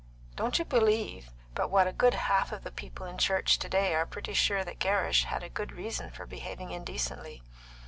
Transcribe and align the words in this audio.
Don't 0.35 0.57
you 0.57 0.65
believe 0.65 1.31
but 1.53 1.69
what 1.69 1.85
a 1.85 1.93
good 1.93 2.15
half 2.15 2.51
of 2.51 2.63
the 2.63 2.71
people 2.71 3.05
in 3.05 3.19
church 3.19 3.59
to 3.59 3.69
day 3.69 3.93
are 3.93 4.07
pretty 4.07 4.33
sure 4.33 4.63
that 4.63 4.79
Gerrish 4.79 5.25
had 5.25 5.43
a 5.43 5.47
good 5.47 5.71
reason 5.73 6.09
for 6.09 6.25
behaving 6.25 6.71
indecently. 6.71 7.43